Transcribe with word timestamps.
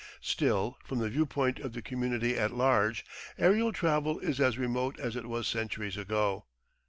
Still, 0.23 0.79
from 0.83 0.97
the 0.97 1.09
view 1.11 1.27
point 1.27 1.59
of 1.59 1.73
the 1.73 1.81
community 1.83 2.35
at 2.35 2.55
large 2.55 3.05
aerial 3.37 3.71
travel 3.71 4.17
is 4.17 4.39
as 4.41 4.57
remote 4.57 4.99
as 4.99 5.15
it 5.15 5.27
was 5.27 5.45
centuries 5.45 5.95
ago. 5.95 6.45